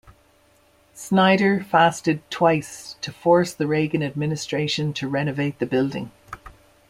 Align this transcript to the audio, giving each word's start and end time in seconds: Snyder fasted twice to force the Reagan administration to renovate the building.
Snyder 0.95 1.63
fasted 1.63 2.21
twice 2.31 2.95
to 3.01 3.11
force 3.11 3.53
the 3.53 3.67
Reagan 3.67 4.01
administration 4.01 4.93
to 4.93 5.07
renovate 5.07 5.59
the 5.59 5.67
building. 5.67 6.09